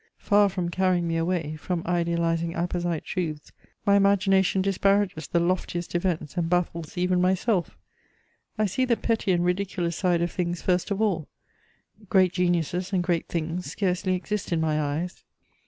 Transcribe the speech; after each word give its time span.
Far 0.17 0.49
from 0.49 0.69
carrying 0.69 1.07
me 1.07 1.15
away, 1.15 1.55
from 1.57 1.83
idealizing 1.85 2.55
apposite 2.55 3.05
truths, 3.05 3.51
my 3.85 3.95
imagination 3.95 4.63
disparages 4.63 5.27
the 5.27 5.39
loftiest 5.39 5.93
events 5.93 6.35
and 6.37 6.49
baffles 6.49 6.97
even 6.97 7.21
myself; 7.21 7.77
I 8.57 8.65
see 8.65 8.83
the 8.83 8.97
petty 8.97 9.31
and 9.31 9.45
ridiculous 9.45 9.95
side 9.95 10.23
of 10.23 10.31
things 10.31 10.59
first 10.59 10.89
of 10.89 11.03
all; 11.03 11.27
great 12.09 12.33
geniuses 12.33 12.91
and 12.91 13.03
great 13.03 13.27
things 13.27 13.67
scarcely 13.71 14.15
exist 14.15 14.51
in 14.51 14.59
my 14.59 14.81
eyes. 14.81 15.23